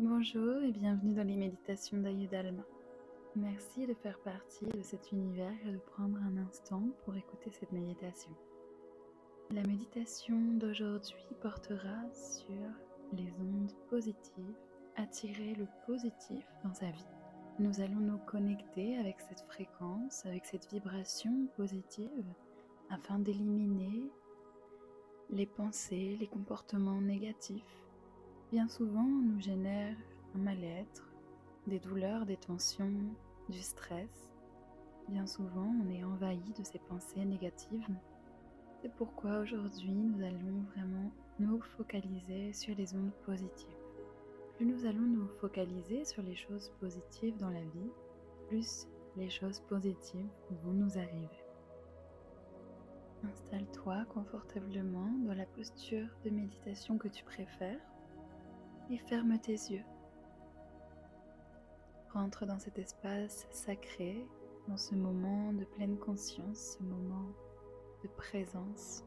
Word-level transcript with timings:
Bonjour 0.00 0.62
et 0.62 0.70
bienvenue 0.70 1.12
dans 1.12 1.26
les 1.26 1.34
méditations 1.34 1.98
d'Ayudalma. 1.98 2.62
Merci 3.34 3.84
de 3.84 3.94
faire 3.94 4.20
partie 4.20 4.66
de 4.66 4.80
cet 4.80 5.10
univers 5.10 5.56
et 5.66 5.72
de 5.72 5.78
prendre 5.78 6.18
un 6.18 6.36
instant 6.36 6.84
pour 7.04 7.16
écouter 7.16 7.50
cette 7.50 7.72
méditation. 7.72 8.30
La 9.50 9.64
méditation 9.64 10.38
d'aujourd'hui 10.54 11.26
portera 11.42 12.08
sur 12.12 12.54
les 13.12 13.28
ondes 13.40 13.72
positives, 13.90 14.54
attirer 14.94 15.56
le 15.56 15.66
positif 15.84 16.46
dans 16.62 16.74
sa 16.74 16.92
vie. 16.92 17.10
Nous 17.58 17.80
allons 17.80 17.98
nous 17.98 18.18
connecter 18.18 18.98
avec 18.98 19.20
cette 19.20 19.42
fréquence, 19.48 20.24
avec 20.26 20.46
cette 20.46 20.72
vibration 20.72 21.48
positive 21.56 22.24
afin 22.88 23.18
d'éliminer 23.18 24.12
les 25.30 25.46
pensées, 25.46 26.16
les 26.20 26.28
comportements 26.28 27.00
négatifs 27.00 27.87
bien 28.50 28.66
souvent 28.68 29.02
nous 29.04 29.40
génère 29.40 29.96
un 30.34 30.38
mal-être, 30.38 31.06
des 31.66 31.78
douleurs, 31.78 32.24
des 32.24 32.36
tensions, 32.36 32.92
du 33.48 33.60
stress. 33.60 34.30
Bien 35.08 35.26
souvent 35.26 35.74
on 35.84 35.90
est 35.90 36.04
envahi 36.04 36.52
de 36.58 36.64
ces 36.64 36.78
pensées 36.78 37.24
négatives. 37.24 37.88
C'est 38.80 38.92
pourquoi 38.94 39.40
aujourd'hui 39.40 39.90
nous 39.90 40.22
allons 40.24 40.62
vraiment 40.74 41.10
nous 41.38 41.60
focaliser 41.76 42.52
sur 42.52 42.74
les 42.76 42.94
ondes 42.94 43.12
positives. 43.26 43.68
Plus 44.56 44.66
nous 44.66 44.86
allons 44.86 45.00
nous 45.00 45.28
focaliser 45.40 46.04
sur 46.04 46.22
les 46.22 46.36
choses 46.36 46.70
positives 46.80 47.36
dans 47.36 47.50
la 47.50 47.60
vie, 47.60 47.90
plus 48.48 48.86
les 49.16 49.28
choses 49.28 49.60
positives 49.68 50.28
vont 50.64 50.72
nous 50.72 50.96
arriver. 50.96 51.28
Installe-toi 53.24 54.04
confortablement 54.14 55.10
dans 55.26 55.34
la 55.34 55.46
posture 55.46 56.06
de 56.24 56.30
méditation 56.30 56.98
que 56.98 57.08
tu 57.08 57.24
préfères 57.24 57.80
et 58.90 58.98
ferme 58.98 59.38
tes 59.38 59.52
yeux. 59.52 59.84
Rentre 62.12 62.46
dans 62.46 62.58
cet 62.58 62.78
espace 62.78 63.46
sacré, 63.50 64.26
dans 64.66 64.76
ce 64.76 64.94
moment 64.94 65.52
de 65.52 65.64
pleine 65.64 65.98
conscience, 65.98 66.78
ce 66.78 66.82
moment 66.82 67.28
de 68.02 68.08
présence. 68.08 69.04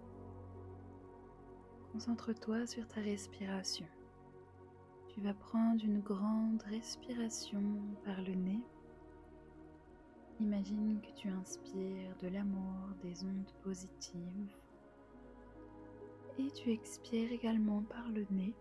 Concentre-toi 1.92 2.68
sur 2.68 2.88
ta 2.88 3.02
respiration. 3.02 3.88
Tu 5.09 5.20
vas 5.22 5.34
prendre 5.34 5.84
une 5.84 6.00
grande 6.00 6.62
respiration 6.70 7.62
par 8.06 8.22
le 8.22 8.34
nez. 8.34 8.62
Imagine 10.40 11.02
que 11.02 11.12
tu 11.20 11.28
inspires 11.28 12.16
de 12.22 12.28
l'amour, 12.30 12.88
des 13.04 13.24
ondes 13.24 13.52
positives. 13.62 14.56
Et 16.40 16.50
tu 16.52 16.72
expires 16.72 17.32
également 17.32 17.82
par 17.84 18.08
le 18.09 18.26
nez 18.32 18.56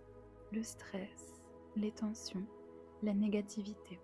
le 0.52 0.62
stress, 0.64 1.40
les 1.76 1.92
tensions, 1.92 2.44
la 3.02 3.14
négativité. 3.14 4.00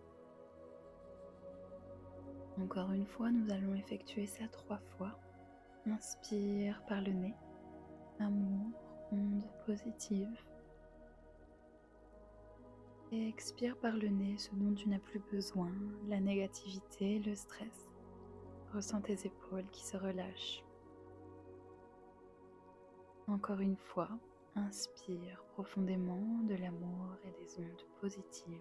Encore 2.61 2.93
une 2.93 3.07
fois, 3.07 3.31
nous 3.31 3.53
allons 3.53 3.75
effectuer 3.75 4.27
ça 4.27 4.47
trois 4.49 4.79
fois. 4.97 5.19
Inspire 5.87 6.83
par 6.89 7.01
le 7.03 7.13
nez, 7.13 7.35
amour, 8.21 8.71
onde 9.13 9.43
positive. 9.67 10.39
Et 13.13 13.29
expire 13.29 13.77
par 13.79 13.97
le 13.97 14.09
nez 14.09 14.37
ce 14.39 14.55
dont 14.55 14.75
tu 14.75 14.89
n'as 14.89 14.99
plus 14.99 15.21
besoin, 15.31 15.71
la 16.09 16.21
négativité, 16.21 17.19
le 17.21 17.35
stress. 17.35 17.91
Ressens 18.73 19.03
tes 19.03 19.27
épaules 19.27 19.69
qui 19.71 19.85
se 19.85 19.97
relâchent. 19.97 20.65
Encore 23.29 23.61
une 23.61 23.77
fois, 23.77 24.09
Inspire 24.57 25.45
profondément 25.53 26.43
de 26.45 26.55
l'amour 26.55 27.15
et 27.25 27.45
des 27.45 27.59
ondes 27.59 27.87
positives. 28.01 28.59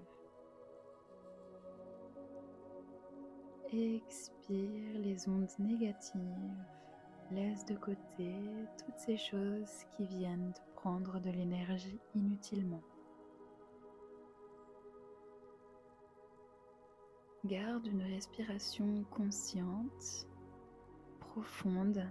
Expire 3.72 5.00
les 5.00 5.30
ondes 5.30 5.50
négatives. 5.58 6.20
Laisse 7.32 7.66
de 7.66 7.76
côté 7.76 8.36
toutes 8.78 9.00
ces 9.00 9.16
choses 9.16 9.86
qui 9.96 10.06
viennent 10.06 10.54
prendre 10.76 11.20
de 11.22 11.32
l'énergie 11.32 12.00
inutilement. 12.14 12.84
Garde 17.46 17.88
une 17.88 18.04
respiration 18.04 19.06
consciente, 19.12 20.28
profonde 21.22 22.06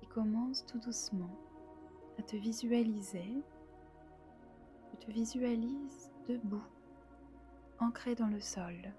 et 0.00 0.06
commence 0.06 0.64
tout 0.64 0.78
doucement 0.78 1.47
à 2.18 2.22
te 2.22 2.36
visualiser. 2.36 3.42
Tu 4.90 4.96
te 4.96 5.10
visualises 5.10 6.10
debout, 6.26 6.64
ancré 7.78 8.14
dans 8.14 8.26
le 8.26 8.40
sol. 8.40 8.92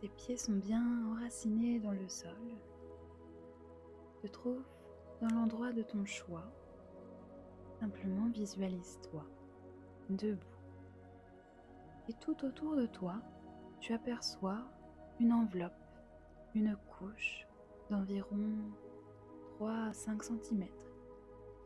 Tes 0.00 0.08
pieds 0.08 0.36
sont 0.36 0.52
bien 0.52 0.84
enracinés 1.10 1.80
dans 1.80 1.92
le 1.92 2.08
sol. 2.08 2.36
Tu 4.20 4.28
te 4.28 4.32
trouves 4.32 4.64
dans 5.20 5.34
l'endroit 5.34 5.72
de 5.72 5.82
ton 5.82 6.04
choix. 6.04 6.44
Simplement 7.80 8.28
visualise-toi 8.28 9.24
debout. 10.10 10.38
Et 12.08 12.12
tout 12.14 12.44
autour 12.44 12.76
de 12.76 12.86
toi, 12.86 13.16
tu 13.80 13.94
aperçois 13.94 14.60
une 15.20 15.32
enveloppe, 15.32 15.72
une 16.54 16.76
couche 16.98 17.46
d'environ 17.88 18.50
3 19.64 19.72
à 19.72 19.92
5 19.94 20.22
cm 20.22 20.66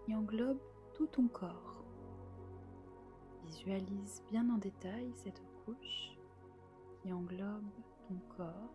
qui 0.04 0.14
englobe 0.14 0.60
tout 0.94 1.08
ton 1.08 1.26
corps. 1.26 1.82
Visualise 3.44 4.22
bien 4.30 4.48
en 4.50 4.58
détail 4.58 5.10
cette 5.16 5.42
couche 5.64 6.16
qui 7.02 7.12
englobe 7.12 7.66
ton 8.06 8.14
corps 8.36 8.70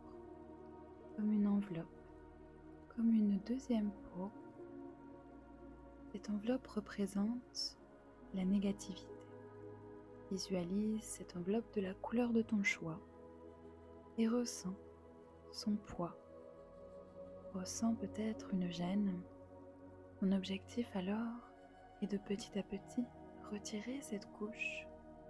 comme 1.16 1.32
une 1.32 1.48
enveloppe, 1.48 2.02
comme 2.94 3.14
une 3.14 3.40
deuxième 3.48 3.92
peau. 3.92 4.30
Cette 6.12 6.30
enveloppe 6.30 6.68
représente 6.68 7.78
la 8.34 8.44
négativité. 8.44 9.08
Visualise 10.32 11.02
cette 11.02 11.38
enveloppe 11.38 11.74
de 11.76 11.80
la 11.80 11.94
couleur 11.94 12.34
de 12.34 12.42
ton 12.42 12.62
choix 12.62 13.00
et 14.18 14.28
ressens 14.28 14.76
son 15.54 15.78
poids 15.78 16.18
ressent 17.54 17.96
peut-être 17.96 18.54
une 18.54 18.72
gêne. 18.72 19.22
Mon 20.22 20.32
objectif 20.32 20.88
alors 20.96 21.52
est 22.02 22.08
de 22.08 22.18
petit 22.18 22.58
à 22.58 22.64
petit 22.64 23.04
retirer 23.52 24.00
cette 24.02 24.26
couche 24.34 24.88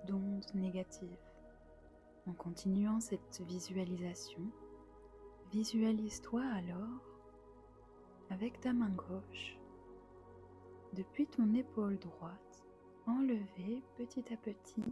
d'ondes 0.08 0.46
négatives. 0.54 1.18
En 2.28 2.34
continuant 2.34 3.00
cette 3.00 3.42
visualisation, 3.42 4.42
visualise-toi 5.52 6.42
alors 6.56 7.02
avec 8.30 8.60
ta 8.62 8.74
main 8.74 8.90
gauche, 8.90 9.58
depuis 10.94 11.28
ton 11.28 11.54
épaule 11.54 12.00
droite, 12.00 12.64
enlever 13.06 13.84
petit 13.98 14.24
à 14.34 14.38
petit 14.38 14.84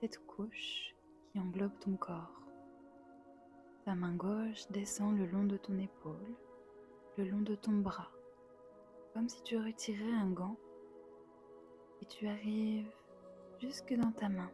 cette 0.00 0.24
couche 0.26 0.94
qui 1.26 1.40
englobe 1.40 1.76
ton 1.80 1.96
corps. 1.96 2.42
Ta 3.84 3.94
main 3.94 4.14
gauche 4.14 4.68
descend 4.70 5.18
le 5.18 5.26
long 5.26 5.44
de 5.44 5.56
ton 5.56 5.76
épaule 5.78 6.36
le 7.18 7.24
long 7.24 7.40
de 7.40 7.56
ton 7.56 7.72
bras, 7.72 8.12
comme 9.12 9.28
si 9.28 9.42
tu 9.42 9.56
retirais 9.56 10.12
un 10.12 10.30
gant 10.30 10.56
et 12.00 12.06
tu 12.06 12.28
arrives 12.28 12.88
jusque 13.60 13.92
dans 13.92 14.12
ta 14.12 14.28
main. 14.28 14.50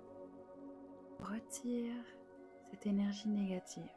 Retire 1.20 1.94
cette 2.70 2.86
énergie 2.86 3.28
négative. 3.28 3.92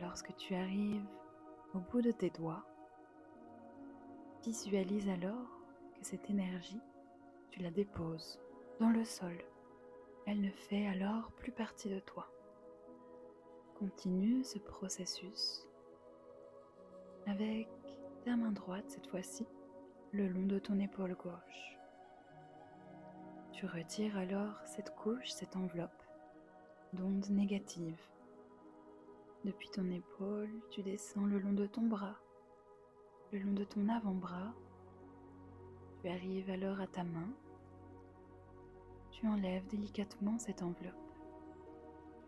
Lorsque 0.00 0.36
tu 0.36 0.54
arrives 0.54 1.04
au 1.74 1.80
bout 1.80 2.00
de 2.00 2.12
tes 2.12 2.30
doigts, 2.30 2.64
visualise 4.44 5.08
alors 5.08 5.50
que 5.98 6.04
cette 6.04 6.30
énergie, 6.30 6.80
tu 7.50 7.60
la 7.60 7.72
déposes 7.72 8.38
dans 8.78 8.90
le 8.90 9.04
sol. 9.04 9.36
Elle 10.26 10.40
ne 10.40 10.50
fait 10.50 10.86
alors 10.86 11.32
plus 11.32 11.52
partie 11.52 11.90
de 11.90 11.98
toi. 11.98 12.30
Continue 13.74 14.44
ce 14.44 14.60
processus 14.60 15.66
avec 17.26 17.68
ta 18.24 18.36
main 18.36 18.52
droite 18.52 18.84
cette 18.88 19.06
fois-ci 19.06 19.46
le 20.12 20.28
long 20.28 20.46
de 20.46 20.58
ton 20.58 20.78
épaule 20.78 21.14
gauche. 21.14 21.78
Tu 23.52 23.66
retires 23.66 24.16
alors 24.18 24.54
cette 24.64 24.94
couche, 24.94 25.30
cette 25.30 25.56
enveloppe 25.56 26.02
d'ondes 26.92 27.28
négatives. 27.30 28.00
Depuis 29.44 29.68
ton 29.70 29.90
épaule, 29.90 30.50
tu 30.70 30.82
descends 30.82 31.24
le 31.26 31.38
long 31.38 31.52
de 31.52 31.66
ton 31.66 31.82
bras, 31.82 32.16
le 33.32 33.38
long 33.38 33.52
de 33.52 33.64
ton 33.64 33.88
avant-bras. 33.88 34.52
Tu 36.02 36.08
arrives 36.08 36.50
alors 36.50 36.80
à 36.80 36.86
ta 36.86 37.04
main. 37.04 37.28
Tu 39.10 39.26
enlèves 39.26 39.66
délicatement 39.68 40.38
cette 40.38 40.62
enveloppe 40.62 40.94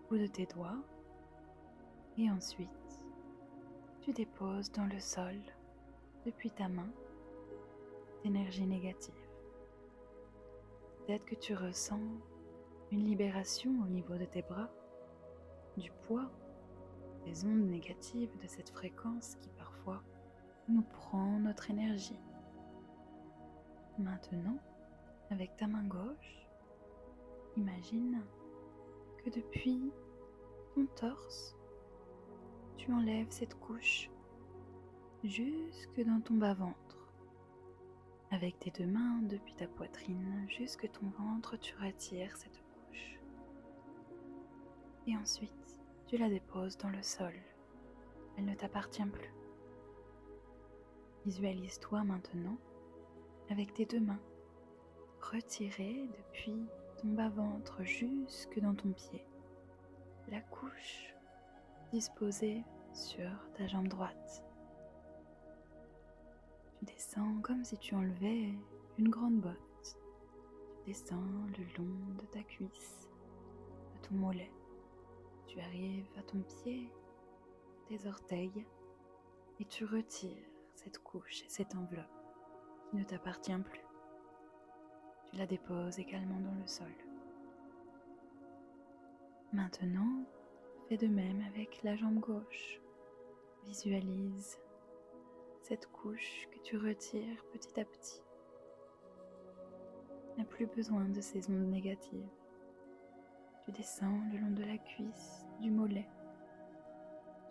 au 0.05 0.09
bout 0.09 0.19
de 0.19 0.27
tes 0.27 0.47
doigts 0.47 0.79
et 2.17 2.31
ensuite 2.31 2.71
tu 4.07 4.13
déposes 4.13 4.71
dans 4.71 4.87
le 4.87 5.01
sol 5.01 5.35
depuis 6.25 6.53
ta 6.53 6.69
main 6.69 6.89
d'énergie 8.23 8.65
négative. 8.65 9.13
Peut-être 10.99 11.25
que 11.25 11.35
tu 11.35 11.57
ressens 11.57 11.99
une 12.93 13.05
libération 13.05 13.73
au 13.83 13.89
niveau 13.89 14.15
de 14.15 14.25
tes 14.25 14.43
bras, 14.43 14.71
du 15.77 15.91
poids, 16.07 16.31
des 17.25 17.45
ondes 17.45 17.69
négatives 17.69 18.31
de 18.41 18.47
cette 18.47 18.71
fréquence 18.71 19.39
qui 19.43 19.49
parfois 19.49 20.01
nous 20.69 20.83
prend 20.83 21.41
notre 21.41 21.69
énergie. 21.73 22.21
Maintenant, 23.99 24.59
avec 25.31 25.57
ta 25.57 25.67
main 25.67 25.83
gauche, 25.83 26.47
imagine 27.57 28.23
que 29.25 29.31
depuis 29.31 29.91
ton 30.77 30.87
torse, 30.95 31.56
tu 32.77 32.93
enlèves 32.93 33.31
cette 33.31 33.55
couche 33.59 34.11
jusque 35.25 36.01
dans 36.01 36.21
ton 36.21 36.35
bas-ventre. 36.35 36.77
Avec 38.31 38.59
tes 38.59 38.71
deux 38.71 38.87
mains 38.87 39.21
depuis 39.23 39.55
ta 39.55 39.67
poitrine 39.67 40.47
jusque 40.49 40.91
ton 40.93 41.07
ventre, 41.19 41.57
tu 41.57 41.75
retires 41.77 42.37
cette 42.37 42.61
couche. 42.61 43.19
Et 45.07 45.17
ensuite, 45.17 45.81
tu 46.07 46.17
la 46.17 46.29
déposes 46.29 46.77
dans 46.77 46.91
le 46.91 47.03
sol. 47.03 47.33
Elle 48.37 48.47
ne 48.47 48.55
t'appartient 48.55 49.05
plus. 49.05 49.33
Visualise-toi 51.25 52.05
maintenant 52.05 52.59
avec 53.51 53.75
tes 53.75 53.87
deux 53.87 54.01
mains 54.01 54.21
retirées 55.21 56.09
depuis 56.19 56.67
ton 57.01 57.09
bas-ventre 57.09 57.83
jusque 57.85 58.61
dans 58.61 58.75
ton 58.75 58.91
pied. 58.91 59.25
La 60.29 60.41
couche 60.41 61.16
disposée 61.97 62.63
sur 62.93 63.31
ta 63.55 63.67
jambe 63.67 63.89
droite. 63.89 64.45
Tu 66.79 66.85
descends 66.85 67.41
comme 67.41 67.65
si 67.65 67.79
tu 67.79 67.95
enlevais 67.95 68.53
une 68.99 69.09
grande 69.09 69.41
botte. 69.41 69.99
Tu 70.85 70.91
descends 70.91 71.25
le 71.57 71.65
long 71.79 72.15
de 72.21 72.27
ta 72.27 72.43
cuisse, 72.43 73.09
de 73.95 74.07
ton 74.07 74.15
mollet. 74.15 74.53
Tu 75.47 75.59
arrives 75.59 76.11
à 76.19 76.23
ton 76.23 76.43
pied, 76.43 76.93
tes 77.89 78.07
orteils, 78.07 78.67
et 79.59 79.65
tu 79.65 79.87
retires 79.87 80.51
cette 80.75 80.99
couche 80.99 81.45
et 81.45 81.49
cette 81.49 81.75
enveloppe 81.75 82.05
qui 82.91 82.97
ne 82.97 83.05
t'appartient 83.05 83.57
plus. 83.57 83.87
Tu 85.31 85.37
la 85.37 85.47
déposes 85.47 85.99
également 85.99 86.41
dans 86.41 86.61
le 86.61 86.67
sol. 86.67 86.93
Maintenant, 89.55 90.27
fais 90.89 90.97
de 90.97 91.09
même 91.09 91.43
avec 91.49 91.83
la 91.83 91.97
jambe 91.97 92.21
gauche. 92.21 92.81
Visualise 93.65 94.59
cette 95.63 95.87
couche 95.91 96.47
que 96.53 96.59
tu 96.61 96.77
retires 96.77 97.45
petit 97.53 97.81
à 97.81 97.85
petit. 97.85 98.23
N'a 100.39 100.45
plus 100.45 100.67
besoin 100.67 101.07
de 101.07 101.21
ces 101.21 101.51
ondes 101.51 101.71
négatives. 101.71 102.29
Tu 103.65 103.73
descends 103.73 104.21
le 104.33 104.39
long 104.39 104.53
de 104.53 104.63
la 104.63 104.79
cuisse, 104.79 105.45
du 105.61 105.73
mollet, 105.73 106.09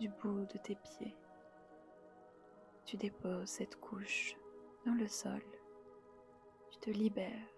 du 0.00 0.08
bout 0.08 0.46
de 0.46 0.58
tes 0.58 0.76
pieds. 0.76 1.14
Tu 2.86 2.96
déposes 2.96 3.48
cette 3.48 3.76
couche 3.80 4.34
dans 4.86 4.94
le 4.94 5.08
sol. 5.08 5.42
Tu 6.70 6.78
te 6.78 6.90
libères. 6.90 7.52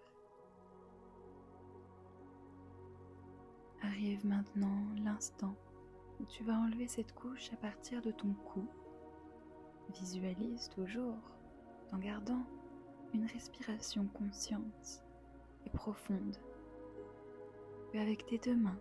Arrive 3.81 4.25
maintenant 4.25 4.83
l'instant 5.05 5.55
tu 6.27 6.43
vas 6.43 6.53
enlever 6.53 6.87
cette 6.87 7.13
couche 7.13 7.51
à 7.53 7.55
partir 7.57 8.01
de 8.01 8.11
ton 8.11 8.33
cou 8.33 8.67
Visualise 9.93 10.69
toujours 10.69 11.17
en 11.91 11.97
gardant 11.97 12.43
une 13.13 13.25
respiration 13.25 14.05
consciente 14.13 15.03
et 15.65 15.69
profonde. 15.69 16.37
avec 17.95 18.25
tes 18.27 18.37
deux 18.37 18.55
mains, 18.55 18.79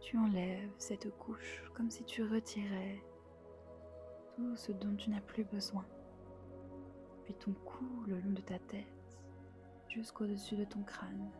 tu 0.00 0.16
enlèves 0.16 0.70
cette 0.78 1.14
couche 1.18 1.62
comme 1.74 1.90
si 1.90 2.04
tu 2.04 2.22
retirais 2.22 3.02
tout 4.34 4.56
ce 4.56 4.72
dont 4.72 4.94
tu 4.96 5.10
n'as 5.10 5.20
plus 5.20 5.44
besoin. 5.44 5.84
Puis 7.24 7.34
ton 7.34 7.52
cou 7.52 7.84
le 8.06 8.18
long 8.20 8.32
de 8.32 8.40
ta 8.40 8.58
tête 8.58 8.86
jusqu'au-dessus 9.88 10.56
de 10.56 10.64
ton 10.64 10.82
crâne. 10.82 11.30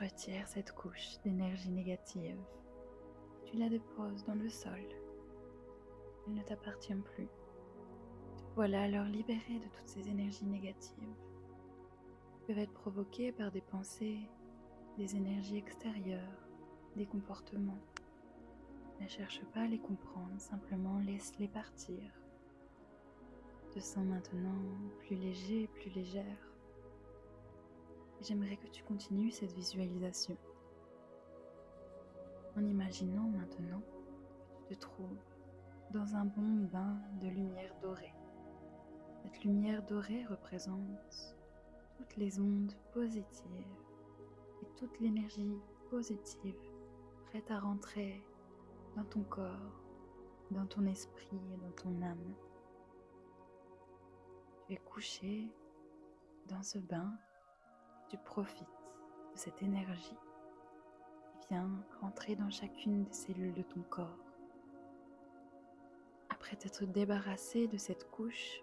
Tu 0.00 0.06
retires 0.06 0.48
cette 0.48 0.72
couche 0.72 1.18
d'énergie 1.24 1.70
négative. 1.70 2.38
Tu 3.44 3.58
la 3.58 3.68
déposes 3.68 4.24
dans 4.24 4.34
le 4.34 4.48
sol 4.48 4.80
il 6.26 6.34
ne 6.34 6.42
t'appartient 6.42 6.94
plus. 6.94 7.28
voilà 8.54 8.82
alors 8.82 9.04
libéré 9.06 9.58
de 9.58 9.68
toutes 9.76 9.88
ces 9.88 10.08
énergies 10.08 10.46
négatives 10.46 11.14
qui 12.32 12.40
peuvent 12.46 12.58
être 12.58 12.72
provoquées 12.72 13.32
par 13.32 13.50
des 13.50 13.60
pensées, 13.60 14.20
des 14.96 15.16
énergies 15.16 15.58
extérieures, 15.58 16.48
des 16.96 17.06
comportements. 17.06 17.80
Ne 19.00 19.08
cherche 19.08 19.42
pas 19.52 19.60
à 19.60 19.66
les 19.66 19.80
comprendre, 19.80 20.38
simplement 20.38 20.98
laisse-les 21.00 21.48
partir. 21.48 22.00
Te 23.72 23.80
sens 23.80 24.06
maintenant 24.06 24.62
plus 25.00 25.16
léger, 25.16 25.68
plus 25.74 25.90
légère. 25.90 26.49
J'aimerais 28.22 28.56
que 28.58 28.68
tu 28.68 28.82
continues 28.84 29.30
cette 29.30 29.52
visualisation 29.52 30.36
en 32.56 32.64
imaginant 32.66 33.28
maintenant 33.28 33.80
que 33.80 34.68
tu 34.68 34.76
te 34.76 34.80
trouves 34.80 35.24
dans 35.90 36.14
un 36.14 36.26
bon 36.26 36.68
bain 36.70 37.00
de 37.22 37.28
lumière 37.28 37.74
dorée. 37.80 38.14
Cette 39.22 39.42
lumière 39.42 39.82
dorée 39.86 40.24
représente 40.26 41.36
toutes 41.96 42.16
les 42.16 42.38
ondes 42.40 42.74
positives 42.92 43.66
et 44.62 44.66
toute 44.76 45.00
l'énergie 45.00 45.56
positive 45.88 46.56
prête 47.26 47.50
à 47.50 47.58
rentrer 47.58 48.22
dans 48.96 49.04
ton 49.04 49.22
corps, 49.22 49.82
dans 50.50 50.66
ton 50.66 50.84
esprit 50.86 51.40
et 51.54 51.56
dans 51.56 51.72
ton 51.72 52.02
âme. 52.02 52.34
Tu 54.66 54.74
es 54.74 54.76
couché 54.78 55.50
dans 56.48 56.62
ce 56.62 56.78
bain, 56.78 57.16
tu 58.10 58.18
profites 58.18 58.66
de 59.32 59.38
cette 59.38 59.62
énergie 59.62 60.18
qui 61.40 61.48
vient 61.48 61.70
rentrer 62.00 62.36
dans 62.36 62.50
chacune 62.50 63.04
des 63.04 63.12
cellules 63.12 63.54
de 63.54 63.62
ton 63.62 63.80
corps 63.82 64.18
après 66.40 66.56
t'être 66.56 66.86
débarrassé 66.86 67.68
de 67.68 67.76
cette 67.76 68.10
couche 68.10 68.62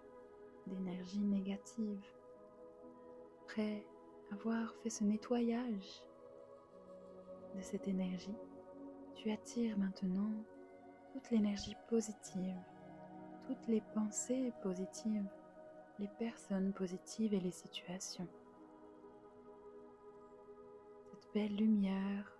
d'énergie 0.66 1.20
négative, 1.20 2.04
après 3.44 3.86
avoir 4.32 4.74
fait 4.82 4.90
ce 4.90 5.04
nettoyage 5.04 6.02
de 7.54 7.62
cette 7.62 7.88
énergie, 7.88 8.34
tu 9.14 9.30
attires 9.30 9.78
maintenant 9.78 10.32
toute 11.12 11.30
l'énergie 11.30 11.76
positive, 11.88 12.58
toutes 13.46 13.66
les 13.68 13.80
pensées 13.94 14.52
positives, 14.60 15.30
les 15.98 16.10
personnes 16.18 16.72
positives 16.72 17.32
et 17.32 17.40
les 17.40 17.52
situations. 17.52 18.28
Belle 21.34 21.56
lumière 21.56 22.32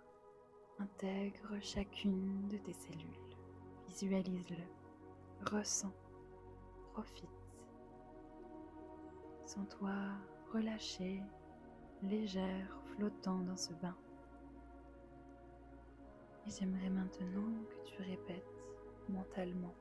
intègre 0.79 1.61
chacune 1.61 2.47
de 2.47 2.57
tes 2.57 2.73
cellules. 2.73 3.35
Visualise-le. 3.87 4.63
Ressens, 5.51 5.93
profite. 6.93 7.29
Sens-toi 9.45 9.93
relâché, 10.51 11.21
légère, 12.01 12.81
flottant 12.95 13.37
dans 13.41 13.57
ce 13.57 13.73
bain. 13.73 13.95
Et 16.47 16.49
j'aimerais 16.49 16.89
maintenant 16.89 17.53
que 17.69 17.91
tu 17.91 18.01
répètes 18.01 18.65
mentalement. 19.07 19.75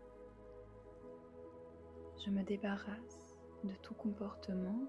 Je 2.22 2.28
me 2.28 2.42
débarrasse 2.42 3.38
de 3.64 3.72
tout 3.80 3.94
comportement, 3.94 4.82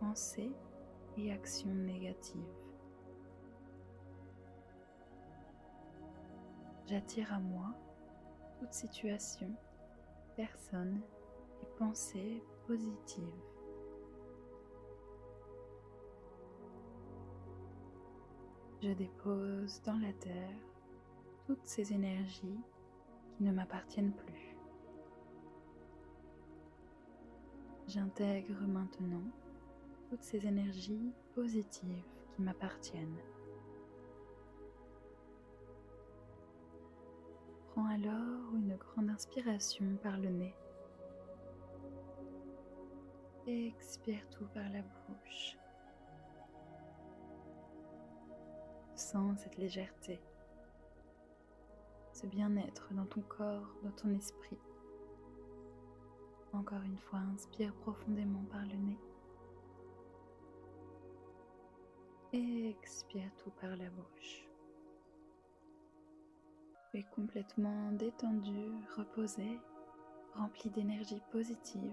pensée 0.00 0.52
et 1.18 1.32
action 1.32 1.74
négative. 1.74 2.65
J'attire 6.88 7.32
à 7.32 7.40
moi 7.40 7.74
toute 8.60 8.72
situation 8.72 9.50
personnes 10.36 11.00
et 11.60 11.66
pensées 11.78 12.44
positives. 12.64 13.24
Je 18.80 18.90
dépose 18.92 19.82
dans 19.82 19.98
la 19.98 20.12
terre 20.12 20.60
toutes 21.44 21.66
ces 21.66 21.92
énergies 21.92 22.60
qui 23.36 23.42
ne 23.42 23.50
m'appartiennent 23.50 24.14
plus. 24.14 24.56
J'intègre 27.88 28.60
maintenant 28.66 29.24
toutes 30.08 30.22
ces 30.22 30.46
énergies 30.46 31.12
positives 31.34 32.04
qui 32.30 32.42
m'appartiennent. 32.42 33.18
Prends 37.76 37.88
alors 37.88 38.54
une 38.54 38.74
grande 38.76 39.10
inspiration 39.10 39.84
par 40.02 40.16
le 40.16 40.30
nez. 40.30 40.54
Expire 43.46 44.26
tout 44.30 44.46
par 44.46 44.66
la 44.70 44.80
bouche. 44.80 45.58
Sens 48.94 49.40
cette 49.40 49.58
légèreté, 49.58 50.18
ce 52.14 52.26
bien-être 52.26 52.94
dans 52.94 53.04
ton 53.04 53.20
corps, 53.20 53.68
dans 53.82 53.90
ton 53.90 54.10
esprit. 54.14 54.58
Encore 56.54 56.82
une 56.82 56.96
fois, 56.96 57.18
inspire 57.34 57.74
profondément 57.74 58.44
par 58.50 58.62
le 58.62 58.76
nez. 58.76 58.98
Expire 62.70 63.30
tout 63.36 63.50
par 63.60 63.76
la 63.76 63.90
bouche. 63.90 64.45
Complètement 67.04 67.92
détendu, 67.92 68.70
reposé, 68.96 69.60
rempli 70.34 70.70
d'énergie 70.70 71.20
positive. 71.30 71.92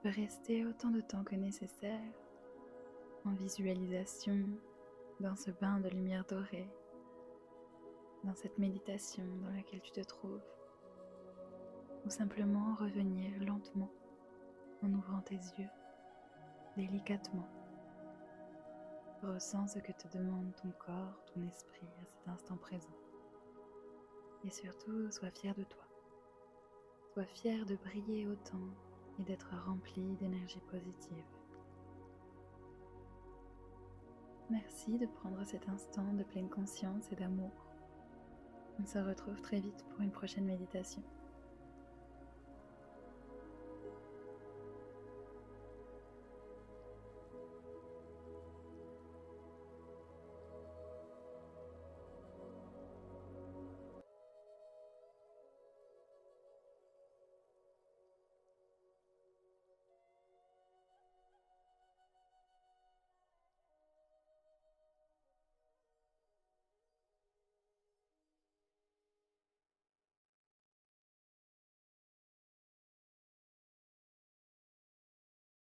Tu 0.00 0.08
rester 0.08 0.64
autant 0.64 0.90
de 0.90 1.00
temps 1.02 1.22
que 1.22 1.34
nécessaire 1.34 2.00
en 3.26 3.32
visualisation 3.32 4.38
dans 5.20 5.36
ce 5.36 5.50
bain 5.50 5.80
de 5.80 5.88
lumière 5.90 6.24
dorée, 6.26 6.68
dans 8.24 8.34
cette 8.34 8.56
méditation 8.58 9.24
dans 9.42 9.54
laquelle 9.54 9.82
tu 9.82 9.92
te 9.92 10.00
trouves, 10.00 10.42
ou 12.06 12.10
simplement 12.10 12.74
revenir 12.76 13.32
lentement 13.44 13.90
en 14.82 14.92
ouvrant 14.92 15.20
tes 15.20 15.36
yeux, 15.58 15.70
délicatement. 16.76 17.48
Ressens 19.22 19.68
ce 19.74 19.78
que 19.78 19.92
te 19.92 20.08
demande 20.18 20.52
ton 20.60 20.72
corps, 20.84 21.24
ton 21.32 21.42
esprit 21.46 21.86
à 22.00 22.04
cet 22.04 22.28
instant 22.28 22.56
présent. 22.56 22.96
Et 24.44 24.50
surtout, 24.50 25.12
sois 25.12 25.30
fier 25.30 25.54
de 25.54 25.62
toi. 25.62 25.84
Sois 27.12 27.26
fier 27.26 27.64
de 27.64 27.76
briller 27.76 28.26
autant 28.26 28.66
et 29.20 29.22
d'être 29.22 29.54
rempli 29.64 30.16
d'énergie 30.16 30.60
positive. 30.68 31.24
Merci 34.50 34.98
de 34.98 35.06
prendre 35.06 35.44
cet 35.44 35.68
instant 35.68 36.12
de 36.14 36.24
pleine 36.24 36.50
conscience 36.50 37.12
et 37.12 37.16
d'amour. 37.16 37.52
On 38.80 38.84
se 38.84 38.98
retrouve 38.98 39.40
très 39.40 39.60
vite 39.60 39.84
pour 39.90 40.00
une 40.00 40.10
prochaine 40.10 40.46
méditation. 40.46 41.02